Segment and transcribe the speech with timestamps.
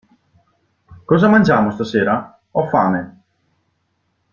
[1.05, 2.41] Cosa mangiamo stasera?
[2.49, 3.21] Ho fame!